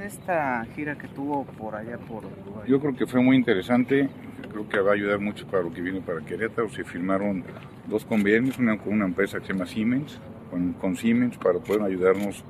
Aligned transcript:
de 0.00 0.06
esta 0.06 0.64
gira 0.74 0.96
que 0.96 1.08
tuvo 1.08 1.44
por 1.44 1.74
allá 1.74 1.98
por 1.98 2.24
Yo 2.66 2.80
creo 2.80 2.96
que 2.96 3.06
fue 3.06 3.20
muy 3.20 3.36
interesante, 3.36 4.08
creo 4.50 4.66
que 4.66 4.80
va 4.80 4.92
a 4.92 4.94
ayudar 4.94 5.20
mucho 5.20 5.46
para 5.46 5.62
lo 5.62 5.72
que 5.72 5.82
viene 5.82 6.00
para 6.00 6.20
Querétaro. 6.20 6.70
Se 6.70 6.84
firmaron 6.84 7.44
dos 7.86 8.06
convenios, 8.06 8.58
una 8.58 8.78
con 8.78 8.94
una 8.94 9.04
empresa 9.04 9.38
que 9.38 9.46
se 9.48 9.52
llama 9.52 9.66
Siemens, 9.66 10.18
con, 10.50 10.72
con 10.72 10.96
Siemens, 10.96 11.36
para 11.36 11.58
poder 11.58 11.82
ayudarnos 11.82 12.44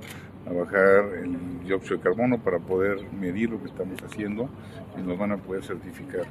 a 0.46 0.52
bajar 0.52 1.12
el 1.22 1.64
dióxido 1.64 1.96
de 1.96 2.02
carbono, 2.04 2.38
para 2.38 2.60
poder 2.60 2.98
medir 3.12 3.50
lo 3.50 3.60
que 3.60 3.68
estamos 3.68 4.00
haciendo 4.04 4.48
y 4.96 5.02
nos 5.02 5.18
van 5.18 5.32
a 5.32 5.36
poder 5.36 5.64
certificar. 5.64 6.26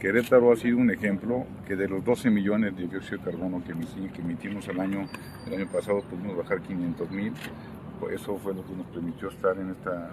Querétaro 0.00 0.52
ha 0.52 0.56
sido 0.56 0.78
un 0.78 0.90
ejemplo 0.90 1.46
que 1.68 1.76
de 1.76 1.88
los 1.88 2.04
12 2.04 2.30
millones 2.30 2.76
de 2.76 2.88
dióxido 2.88 3.18
de 3.18 3.30
carbono 3.30 3.62
que 3.64 3.72
emitimos 4.20 4.68
al 4.68 4.80
año, 4.80 5.08
el 5.46 5.54
año 5.54 5.68
pasado 5.68 6.02
pudimos 6.02 6.36
bajar 6.36 6.60
500 6.60 7.10
mil. 7.12 7.32
Eso 8.12 8.36
fue 8.38 8.52
lo 8.52 8.66
que 8.66 8.72
nos 8.72 8.86
permitió 8.88 9.28
estar 9.28 9.56
en 9.56 9.70
esta 9.70 10.10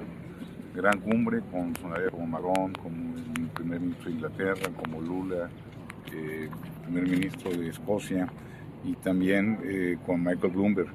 gran 0.74 1.00
cumbre 1.00 1.42
con 1.52 1.74
funcionarios 1.76 2.12
como 2.12 2.28
Macron, 2.28 2.74
como 2.74 3.16
el 3.36 3.48
primer 3.50 3.80
ministro 3.80 4.06
de 4.06 4.16
Inglaterra, 4.16 4.70
como 4.82 5.02
Lula, 5.02 5.50
eh, 6.14 6.50
primer 6.84 7.04
ministro 7.08 7.52
de 7.52 7.70
Escocia 7.70 8.28
y 8.84 8.94
también 8.96 9.60
eh, 9.64 9.98
con 10.06 10.24
Michael 10.24 10.54
Bloomberg. 10.54 10.90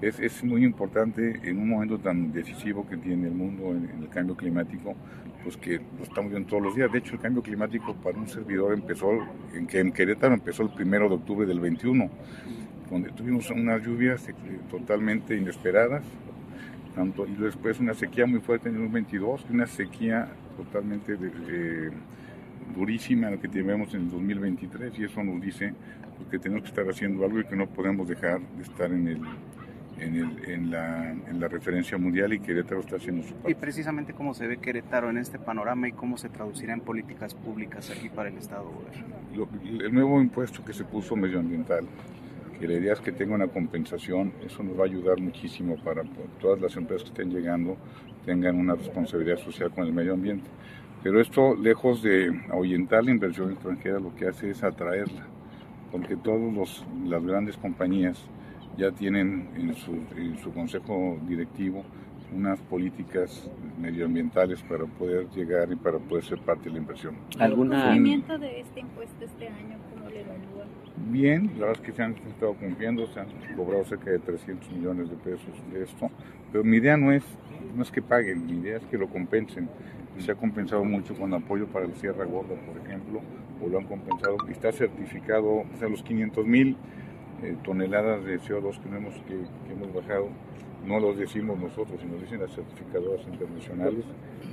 Es, 0.00 0.20
es, 0.20 0.44
muy 0.44 0.62
importante 0.64 1.40
en 1.42 1.58
un 1.58 1.70
momento 1.70 1.98
tan 1.98 2.30
decisivo 2.30 2.86
que 2.86 2.98
tiene 2.98 3.28
el 3.28 3.34
mundo 3.34 3.70
en, 3.70 4.02
el 4.02 4.08
cambio 4.10 4.36
climático, 4.36 4.94
pues 5.42 5.56
que 5.56 5.80
lo 5.96 6.02
estamos 6.02 6.30
viendo 6.30 6.48
todos 6.50 6.62
los 6.62 6.76
días. 6.76 6.92
De 6.92 6.98
hecho, 6.98 7.14
el 7.14 7.20
cambio 7.20 7.42
climático 7.42 7.94
para 7.94 8.18
un 8.18 8.28
servidor 8.28 8.74
empezó, 8.74 9.10
en, 9.54 9.68
en 9.72 9.92
Querétaro 9.92 10.34
empezó 10.34 10.64
el 10.64 10.70
primero 10.70 11.08
de 11.08 11.14
octubre 11.14 11.46
del 11.46 11.60
21, 11.60 12.10
donde 12.90 13.10
tuvimos 13.10 13.50
unas 13.50 13.82
lluvias 13.82 14.28
eh, 14.28 14.34
totalmente 14.70 15.34
inesperadas, 15.34 16.04
tanto, 16.96 17.26
y 17.26 17.34
después 17.34 17.78
una 17.78 17.92
sequía 17.92 18.26
muy 18.26 18.40
fuerte 18.40 18.70
en 18.70 18.82
el 18.82 18.88
22 18.88 19.46
y 19.50 19.52
una 19.52 19.66
sequía 19.66 20.28
totalmente 20.56 21.18
eh, 21.48 21.90
durísima 22.74 23.30
la 23.30 23.36
que 23.36 23.48
tenemos 23.48 23.92
en 23.92 24.00
el 24.00 24.10
2023 24.10 24.98
y 24.98 25.04
eso 25.04 25.22
nos 25.22 25.40
dice 25.42 25.74
pues, 26.16 26.30
que 26.30 26.38
tenemos 26.38 26.62
que 26.62 26.70
estar 26.70 26.88
haciendo 26.88 27.22
algo 27.24 27.38
y 27.38 27.44
que 27.44 27.54
no 27.54 27.66
podemos 27.66 28.08
dejar 28.08 28.40
de 28.40 28.62
estar 28.62 28.90
en 28.90 29.08
el 29.08 29.20
en, 29.98 30.14
el, 30.14 30.50
en, 30.50 30.70
la, 30.70 31.10
en, 31.10 31.40
la, 31.40 31.48
referencia 31.48 31.96
mundial 31.96 32.30
y 32.34 32.40
Querétaro 32.40 32.80
está 32.80 32.96
haciendo 32.96 33.22
su 33.22 33.32
parte. 33.32 33.50
Y 33.50 33.54
precisamente 33.54 34.12
cómo 34.12 34.34
se 34.34 34.46
ve 34.46 34.58
Querétaro 34.58 35.08
en 35.08 35.16
este 35.16 35.38
panorama 35.38 35.88
y 35.88 35.92
cómo 35.92 36.18
se 36.18 36.28
traducirá 36.28 36.74
en 36.74 36.80
políticas 36.80 37.34
públicas 37.34 37.90
aquí 37.90 38.10
para 38.10 38.28
el 38.28 38.36
Estado. 38.36 38.70
Lo, 39.34 39.48
el 39.64 39.94
nuevo 39.94 40.20
impuesto 40.20 40.62
que 40.62 40.74
se 40.74 40.84
puso 40.84 41.16
medioambiental, 41.16 41.86
que 42.58 42.66
la 42.66 42.74
idea 42.74 42.92
es 42.92 43.00
que 43.00 43.12
tenga 43.12 43.34
una 43.34 43.48
compensación, 43.48 44.32
eso 44.44 44.62
nos 44.62 44.78
va 44.78 44.82
a 44.82 44.86
ayudar 44.86 45.20
muchísimo 45.20 45.76
para 45.76 46.02
que 46.02 46.26
todas 46.40 46.60
las 46.60 46.76
empresas 46.76 47.04
que 47.04 47.10
estén 47.10 47.30
llegando 47.30 47.76
tengan 48.24 48.56
una 48.56 48.74
responsabilidad 48.74 49.38
social 49.38 49.70
con 49.70 49.86
el 49.86 49.92
medio 49.92 50.14
ambiente. 50.14 50.48
Pero 51.02 51.20
esto, 51.20 51.54
lejos 51.54 52.02
de 52.02 52.32
ahuyentar 52.50 53.04
la 53.04 53.10
inversión 53.12 53.52
extranjera, 53.52 54.00
lo 54.00 54.14
que 54.14 54.26
hace 54.26 54.50
es 54.50 54.64
atraerla, 54.64 55.26
porque 55.92 56.16
todas 56.16 56.84
las 57.04 57.24
grandes 57.24 57.56
compañías 57.56 58.18
ya 58.76 58.90
tienen 58.90 59.48
en 59.54 59.74
su, 59.74 59.92
en 60.16 60.38
su 60.38 60.52
consejo 60.52 61.18
directivo 61.26 61.84
unas 62.34 62.60
políticas 62.62 63.48
medioambientales 63.78 64.62
para 64.62 64.84
poder 64.84 65.28
llegar 65.30 65.70
y 65.70 65.76
para 65.76 65.98
poder 65.98 66.24
ser 66.24 66.38
parte 66.40 66.64
de 66.64 66.72
la 66.72 66.78
inversión. 66.78 67.16
¿Algún 67.38 67.68
cumplimiento 67.68 68.36
de 68.38 68.60
este 68.60 68.80
impuesto 68.80 69.24
este 69.24 69.48
año? 69.48 69.78
¿Cómo 69.94 70.10
le 70.10 70.22
evalúa? 70.22 70.66
Bien, 71.08 71.52
la 71.54 71.66
verdad 71.66 71.82
es 71.82 71.86
que 71.86 71.92
se 71.92 72.02
han 72.02 72.16
estado 72.28 72.54
cumpliendo, 72.54 73.06
se 73.06 73.20
han 73.20 73.28
cobrado 73.56 73.84
cerca 73.84 74.10
de 74.10 74.18
300 74.18 74.72
millones 74.72 75.08
de 75.08 75.14
pesos 75.14 75.54
de 75.72 75.84
esto, 75.84 76.10
pero 76.50 76.64
mi 76.64 76.78
idea 76.78 76.96
no 76.96 77.12
es, 77.12 77.22
no 77.76 77.82
es 77.84 77.92
que 77.92 78.02
paguen, 78.02 78.44
mi 78.44 78.58
idea 78.58 78.78
es 78.78 78.84
que 78.86 78.98
lo 78.98 79.08
compensen. 79.08 79.68
Se 80.18 80.32
ha 80.32 80.34
compensado 80.34 80.82
mucho 80.82 81.14
con 81.14 81.32
apoyo 81.32 81.68
para 81.68 81.86
la 81.86 81.94
Sierra 81.94 82.24
Gorda, 82.24 82.56
por 82.66 82.84
ejemplo, 82.84 83.20
o 83.62 83.68
lo 83.68 83.78
han 83.78 83.84
compensado, 83.84 84.36
está 84.50 84.72
certificado, 84.72 85.46
o 85.46 85.66
sea, 85.78 85.88
los 85.88 86.02
500 86.02 86.44
mil 86.44 86.76
eh, 87.42 87.56
toneladas 87.62 88.24
de 88.24 88.40
CO2 88.40 88.80
que 88.80 88.88
hemos, 88.88 89.14
que, 89.14 89.36
que, 89.66 89.72
hemos 89.72 89.92
bajado, 89.92 90.28
no 90.86 91.00
los 91.00 91.18
decimos 91.18 91.58
nosotros, 91.58 92.00
sino 92.00 92.16
dicen 92.16 92.40
las 92.40 92.54
certificadoras 92.54 93.26
internacionales, 93.26 94.04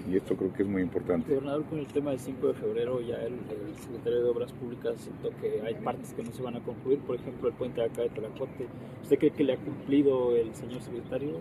y 0.10 0.18
esto 0.18 0.36
creo 0.36 0.52
que 0.54 0.64
es 0.64 0.70
muy 0.70 0.82
importante. 0.82 1.30
Gobernador, 1.30 1.64
con 1.66 1.80
el 1.80 1.88
tema 1.88 2.12
del 2.12 2.20
5 2.20 2.48
de 2.48 2.54
febrero, 2.56 3.00
ya 3.02 3.16
el, 3.22 3.34
el 3.34 3.76
secretario 3.80 4.24
de 4.24 4.30
Obras 4.30 4.52
Públicas 4.52 4.96
siento 4.98 5.30
que 5.40 5.62
hay 5.62 5.76
partes 5.76 6.14
que 6.14 6.24
no 6.24 6.32
se 6.32 6.42
van 6.42 6.58
a 6.58 6.60
concluir, 6.60 7.00
por 7.00 7.16
ejemplo, 7.16 7.48
el 7.48 7.54
puente 7.56 7.80
de 7.80 7.88
acá 7.88 8.02
de 8.02 8.10
Tlacote. 8.10 8.68
¿Usted 9.02 9.18
cree 9.18 9.32
que 9.32 9.44
le 9.44 9.54
ha 9.54 9.58
cumplido 9.58 10.36
el 10.36 10.54
señor 10.54 10.82
secretario? 10.82 11.32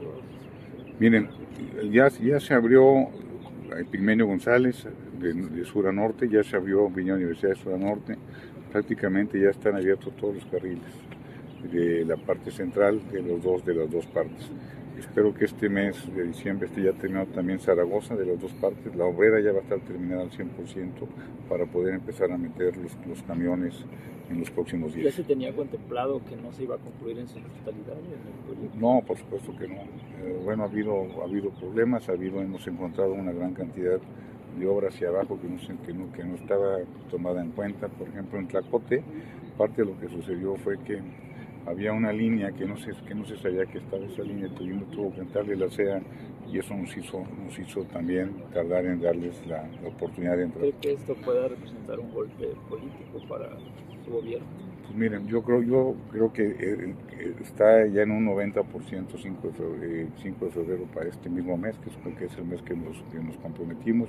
Miren, 1.01 1.29
ya, 1.91 2.09
ya 2.09 2.39
se 2.39 2.55
abrió 2.55 3.09
Epigmenio 3.77 4.27
González 4.27 4.87
de, 5.19 5.33
de, 5.33 5.65
sur 5.65 5.89
a 5.89 5.93
norte, 5.93 6.29
ya 6.29 6.45
se 6.45 6.57
abrió 6.57 6.89
Viña 6.89 7.15
Universidad 7.15 7.51
de 7.51 7.57
Sur 7.57 7.75
a 7.75 7.79
Norte, 7.79 8.17
prácticamente 8.71 9.41
ya 9.41 9.51
están 9.51 9.75
abiertos 9.75 10.15
todos 10.17 10.37
los 10.37 10.45
carriles 10.47 10.83
de 11.71 12.05
la 12.05 12.17
parte 12.17 12.51
central 12.51 13.01
de 13.11 13.23
los 13.23 13.43
dos 13.43 13.65
de 13.65 13.75
las 13.75 13.91
dos 13.91 14.07
partes. 14.07 14.51
Espero 14.99 15.35
que 15.35 15.47
este 15.47 15.69
mes 15.69 15.97
de 16.15 16.25
diciembre 16.25 16.69
esté 16.69 16.85
ya 16.85 16.93
terminado 16.93 17.27
también 17.33 17.59
Zaragoza 17.59 18.15
de 18.15 18.25
las 18.25 18.41
dos 18.41 18.53
partes. 18.53 18.95
La 18.95 19.05
obrera 19.05 19.41
ya 19.41 19.53
va 19.53 19.59
a 19.59 19.63
estar 19.63 19.81
terminada 19.81 20.23
al 20.23 20.31
100% 20.31 20.49
para 21.49 21.67
poder 21.67 21.95
empezar 21.95 22.31
a 22.31 22.39
meter 22.39 22.77
los, 22.77 22.93
los 23.07 23.23
camiones 23.25 23.85
en 24.31 24.41
los 24.41 24.51
próximos 24.51 24.95
días. 24.95 25.07
¿Ya 25.07 25.23
se 25.23 25.25
tenía 25.25 25.55
contemplado 25.55 26.23
que 26.25 26.37
no 26.37 26.53
se 26.53 26.65
iba 26.65 26.77
a 26.77 26.79
concluir 26.79 27.19
en 27.19 27.29
su 27.29 27.41
totalidad? 27.41 27.97
no, 28.79 29.03
por 29.07 29.19
supuesto 29.19 29.57
que 29.59 29.69
no. 29.69 29.75
Eh, 29.75 30.41
bueno, 30.45 30.63
ha 30.63 30.67
habido, 30.67 31.07
ha 31.21 31.25
habido 31.25 31.51
problemas, 31.51 32.09
ha 32.09 32.13
habido, 32.13 32.41
hemos 32.41 32.67
encontrado 32.67 33.13
una 33.13 33.33
gran 33.33 33.55
cantidad 33.55 33.99
de 34.59 34.67
obras 34.67 34.95
hacia 34.95 35.09
abajo 35.09 35.39
que 35.41 35.49
no, 35.49 35.83
que, 35.85 35.93
no, 35.95 36.13
que 36.13 36.25
no 36.25 36.35
estaba 36.37 36.79
tomada 37.11 37.43
en 37.43 37.51
cuenta. 37.51 37.89
Por 37.89 38.09
ejemplo, 38.09 38.39
en 38.39 38.49
Tlacote, 38.49 39.03
parte 39.57 39.83
de 39.83 39.91
lo 39.91 39.99
que 39.99 40.09
sucedió 40.09 40.57
fue 40.57 40.79
que 40.79 41.01
había 41.67 41.93
una 41.93 42.13
línea 42.13 42.53
que 42.53 42.65
no 42.67 42.77
se, 42.77 42.93
que 43.07 43.15
no 43.15 43.25
se 43.25 43.37
sabía 43.39 43.67
que 43.67 43.79
estaba 43.79 44.05
esa 44.05 44.23
línea, 44.23 44.49
tuvimos 44.55 44.91
tuvo 44.91 45.13
que 45.15 45.21
entrarle 45.21 45.57
la 45.57 45.71
SEA 45.71 46.03
y 46.51 46.59
eso 46.59 46.75
nos 46.75 46.97
hizo, 46.97 47.25
nos 47.45 47.59
hizo 47.59 47.83
también 47.85 48.31
tardar 48.53 48.85
en 48.87 49.01
darles 49.01 49.35
la, 49.47 49.69
la 49.83 49.89
oportunidad 49.89 50.37
de 50.37 50.45
entrar. 50.45 50.61
¿Cree 50.61 50.75
que 50.81 50.93
esto 50.93 51.15
pueda 51.17 51.49
representar 51.49 51.99
un 51.99 52.13
golpe 52.13 52.49
político 52.69 53.21
para 53.29 53.51
su 54.05 54.11
gobierno? 54.11 54.47
Pues 54.83 54.97
miren, 54.97 55.27
yo 55.29 55.43
creo, 55.43 55.63
yo 55.63 55.95
creo 56.11 56.33
que 56.33 56.43
eh, 56.43 56.95
está 57.41 57.87
ya 57.87 58.03
en 58.03 58.11
un 58.11 58.27
90% 58.27 58.65
5 59.17 59.49
de, 59.49 59.53
febrero, 59.55 60.09
5 60.21 60.45
de 60.45 60.51
febrero 60.51 60.85
para 60.93 61.09
este 61.09 61.31
mismo 61.31 61.57
mes, 61.57 61.77
que 61.79 61.89
es, 61.89 62.17
que 62.19 62.25
es 62.27 62.37
el 62.37 62.45
mes 62.45 62.61
que 62.63 62.75
nos, 62.75 63.01
que 63.13 63.19
nos 63.19 63.37
comprometimos 63.39 64.09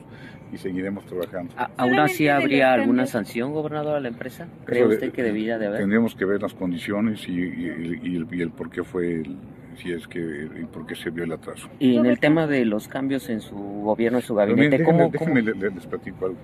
y 0.51 0.57
seguiremos 0.57 1.05
trabajando. 1.05 1.53
¿Aún 1.77 2.00
así 2.00 2.27
habría 2.27 2.73
alguna 2.73 3.05
sanción, 3.05 3.53
gobernador, 3.53 3.95
a 3.95 4.00
la 4.00 4.07
empresa? 4.07 4.47
¿Cree 4.65 4.85
usted 4.85 5.11
que 5.11 5.23
debía 5.23 5.57
de 5.57 5.67
haber? 5.67 5.79
Tendríamos 5.79 6.15
que 6.15 6.25
ver 6.25 6.41
las 6.41 6.53
condiciones 6.53 7.27
y, 7.29 7.31
y, 7.31 8.00
y, 8.03 8.15
el, 8.15 8.27
y 8.31 8.41
el, 8.41 8.51
por 8.51 8.69
qué 8.69 8.83
fue 8.83 9.21
el, 9.21 9.38
si 9.78 9.91
es 9.91 10.07
que 10.07 10.19
y 10.61 10.66
por 10.66 10.85
qué 10.85 10.95
se 10.95 11.09
vio 11.09 11.23
el 11.23 11.31
atraso. 11.31 11.69
Y 11.79 11.97
en 11.97 12.06
el 12.06 12.19
tema 12.19 12.47
de 12.47 12.66
los 12.66 12.88
cambios 12.88 13.29
en 13.29 13.41
su 13.41 13.56
gobierno, 13.56 14.19
en 14.19 14.23
su 14.23 14.35
gabinete, 14.35 14.78
déjenme, 14.78 15.11
¿cómo, 15.11 15.11
cómo? 15.11 15.35
Les, 15.35 15.57
les 15.57 15.85
platico 15.88 16.25
algo. 16.28 16.38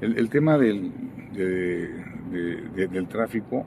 El, 0.00 0.18
el 0.18 0.28
tema 0.30 0.56
del, 0.58 0.92
de, 1.32 1.88
de, 2.30 2.56
de, 2.74 2.88
del 2.88 3.06
tráfico 3.06 3.66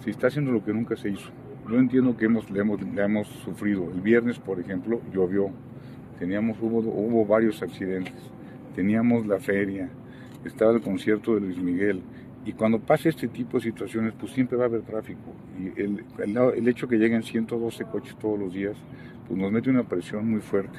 se 0.00 0.10
está 0.10 0.28
haciendo 0.28 0.52
lo 0.52 0.64
que 0.64 0.72
nunca 0.72 0.96
se 0.96 1.10
hizo. 1.10 1.30
Yo 1.68 1.78
entiendo 1.78 2.16
que 2.16 2.26
hemos, 2.26 2.48
le, 2.50 2.60
hemos, 2.60 2.80
le 2.80 3.02
hemos 3.02 3.26
sufrido. 3.26 3.90
El 3.92 4.00
viernes, 4.00 4.38
por 4.38 4.60
ejemplo, 4.60 5.00
llovió. 5.12 5.50
Teníamos, 6.18 6.56
hubo, 6.60 6.78
hubo 6.78 7.26
varios 7.26 7.60
accidentes. 7.62 8.14
Teníamos 8.74 9.26
la 9.26 9.38
feria. 9.38 9.88
Estaba 10.44 10.72
el 10.72 10.80
concierto 10.80 11.34
de 11.34 11.40
Luis 11.40 11.58
Miguel. 11.58 12.02
Y 12.46 12.52
cuando 12.52 12.78
pasa 12.78 13.08
este 13.08 13.26
tipo 13.26 13.58
de 13.58 13.64
situaciones, 13.64 14.14
pues 14.18 14.32
siempre 14.32 14.56
va 14.56 14.64
a 14.64 14.66
haber 14.68 14.82
tráfico. 14.82 15.34
Y 15.58 15.80
el, 15.80 16.04
el, 16.18 16.36
el 16.36 16.68
hecho 16.68 16.86
que 16.86 16.96
lleguen 16.96 17.24
112 17.24 17.84
coches 17.86 18.16
todos 18.18 18.38
los 18.38 18.54
días, 18.54 18.76
pues 19.26 19.38
nos 19.38 19.50
mete 19.50 19.70
una 19.70 19.82
presión 19.84 20.28
muy 20.28 20.40
fuerte. 20.40 20.78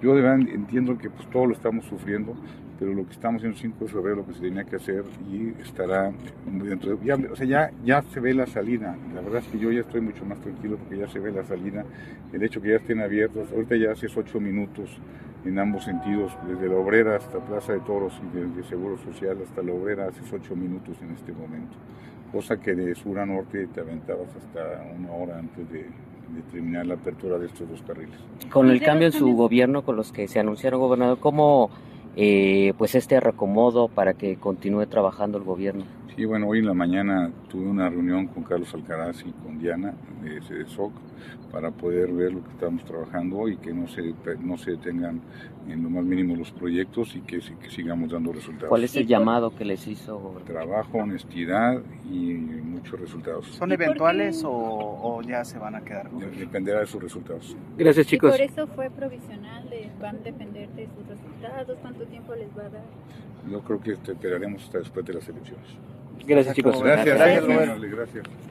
Yo 0.00 0.14
de 0.14 0.26
entiendo 0.28 0.96
que 0.96 1.10
pues 1.10 1.28
todo 1.30 1.46
lo 1.46 1.54
estamos 1.54 1.84
sufriendo, 1.86 2.36
pero 2.78 2.94
lo 2.94 3.04
que 3.04 3.12
estamos 3.12 3.42
en 3.42 3.50
el 3.50 3.56
5 3.56 3.84
de 3.84 3.90
febrero, 3.90 4.16
lo 4.16 4.26
que 4.26 4.34
se 4.34 4.40
tenía 4.40 4.64
que 4.64 4.76
hacer 4.76 5.04
y 5.28 5.60
estará 5.60 6.12
dentro 6.46 6.96
de, 6.96 7.04
ya, 7.04 7.16
o 7.30 7.34
sea, 7.34 7.72
ya, 7.84 8.02
se 8.02 8.20
ve 8.20 8.34
la 8.34 8.46
salida. 8.46 8.96
La 9.14 9.20
verdad 9.20 9.42
es 9.44 9.48
que 9.48 9.58
yo 9.58 9.72
ya 9.72 9.80
estoy 9.80 10.00
mucho 10.00 10.24
más 10.24 10.40
tranquilo 10.40 10.76
porque 10.76 10.98
ya 10.98 11.08
se 11.08 11.18
ve 11.18 11.32
la 11.32 11.44
salida. 11.44 11.84
El 12.32 12.42
hecho 12.44 12.62
que 12.62 12.68
ya 12.68 12.76
estén 12.76 13.00
abiertos, 13.00 13.50
ahorita 13.50 13.76
ya 13.76 13.90
hace 13.90 14.06
8 14.14 14.40
minutos 14.40 15.00
en 15.44 15.58
ambos 15.58 15.84
sentidos, 15.84 16.36
desde 16.46 16.68
la 16.68 16.76
obrera 16.76 17.16
hasta 17.16 17.38
Plaza 17.38 17.72
de 17.72 17.80
Toros 17.80 18.20
y 18.32 18.36
desde 18.36 18.62
Seguro 18.68 18.96
Social 18.98 19.38
hasta 19.42 19.62
la 19.62 19.72
obrera, 19.72 20.06
hace 20.06 20.20
8 20.32 20.54
minutos 20.54 20.96
en 21.02 21.10
este 21.10 21.32
momento. 21.32 21.76
Cosa 22.30 22.60
que 22.60 22.74
de 22.74 22.94
sur 22.94 23.18
a 23.18 23.26
norte 23.26 23.66
te 23.68 23.80
aventabas 23.80 24.28
hasta 24.36 24.84
una 24.96 25.10
hora 25.12 25.38
antes 25.38 25.68
de, 25.72 25.86
de 26.34 26.42
terminar 26.52 26.86
la 26.86 26.94
apertura 26.94 27.38
de 27.38 27.46
estos 27.46 27.68
dos 27.68 27.82
carriles. 27.82 28.16
Con 28.50 28.70
el 28.70 28.80
cambio 28.82 29.06
en 29.06 29.12
su 29.12 29.34
gobierno, 29.34 29.82
con 29.82 29.96
los 29.96 30.12
que 30.12 30.28
se 30.28 30.40
anunciaron, 30.40 30.80
gobernador, 30.80 31.18
¿cómo 31.18 31.70
eh, 32.16 32.72
pues 32.78 32.94
este 32.94 33.18
reacomodo 33.20 33.88
para 33.88 34.14
que 34.14 34.36
continúe 34.36 34.86
trabajando 34.86 35.38
el 35.38 35.44
gobierno? 35.44 35.84
Y 36.16 36.24
bueno, 36.24 36.48
hoy 36.48 36.58
en 36.58 36.66
la 36.66 36.74
mañana 36.74 37.30
tuve 37.48 37.68
una 37.68 37.88
reunión 37.88 38.26
con 38.26 38.42
Carlos 38.42 38.74
Alcaraz 38.74 39.20
y 39.24 39.30
con 39.30 39.60
Diana 39.60 39.94
de 40.20 40.66
SOC 40.66 40.92
para 41.52 41.70
poder 41.70 42.12
ver 42.12 42.32
lo 42.32 42.42
que 42.42 42.50
estamos 42.50 42.84
trabajando 42.84 43.48
y 43.48 43.56
que 43.56 43.72
no 43.72 43.86
se, 43.86 44.14
no 44.40 44.58
se 44.58 44.72
detengan 44.72 45.20
en 45.68 45.82
lo 45.82 45.90
más 45.90 46.04
mínimo 46.04 46.34
los 46.34 46.50
proyectos 46.50 47.14
y 47.14 47.20
que, 47.20 47.38
que 47.38 47.70
sigamos 47.70 48.10
dando 48.10 48.32
resultados. 48.32 48.68
¿Cuál 48.68 48.82
es 48.82 48.96
el 48.96 49.06
llamado 49.06 49.54
que 49.54 49.64
les 49.64 49.86
hizo? 49.86 50.40
Trabajo, 50.44 50.98
honestidad 50.98 51.80
y 52.10 52.32
muchos 52.88 53.00
resultados. 53.00 53.46
¿Son 53.46 53.70
eventuales 53.72 54.42
o, 54.44 54.50
o, 54.50 55.22
ya 55.22 55.44
se 55.44 55.58
van 55.58 55.74
a 55.74 55.84
quedar? 55.84 56.10
Dependerá 56.10 56.80
de 56.80 56.86
sus 56.86 57.02
resultados. 57.02 57.56
Gracias 57.76 58.06
chicos. 58.06 58.34
¿Y 58.34 58.38
por 58.38 58.50
eso 58.50 58.66
fue 58.74 58.90
provisional? 58.90 59.68
¿Van 60.00 60.16
a 60.16 60.18
depender 60.20 60.68
de 60.70 60.86
sus 60.86 61.06
resultados? 61.06 61.76
¿Cuánto 61.80 62.04
tiempo 62.06 62.34
les 62.34 62.48
va 62.56 62.66
a 62.66 62.70
dar? 62.70 62.82
Yo 63.50 63.60
creo 63.60 63.80
que 63.80 63.92
esperaremos 63.92 64.64
hasta 64.64 64.78
después 64.78 65.04
de 65.06 65.14
las 65.14 65.28
elecciones. 65.28 65.66
Gracias 66.26 66.54
chicos. 66.54 66.82
Gracias, 66.82 67.16
gracias, 67.16 67.46
gracias. 67.46 67.90
gracias. 67.90 68.47